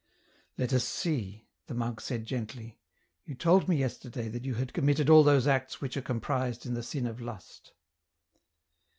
"Let 0.57 0.73
us 0.73 0.83
see," 0.83 1.47
the 1.67 1.75
monk 1.75 1.99
said 2.01 2.25
gently;" 2.25 2.79
you 3.27 3.35
told 3.35 3.67
me 3.69 3.75
yesterday 3.77 4.29
that 4.29 4.45
you 4.45 4.55
had 4.55 4.73
committed 4.73 5.11
all 5.11 5.21
those 5.23 5.45
acts 5.45 5.79
which 5.79 5.95
are 5.95 6.01
comprised 6.01 6.65
in 6.65 6.73
the 6.73 6.81
sin 6.81 7.05
of 7.05 7.21
lust." 7.21 7.73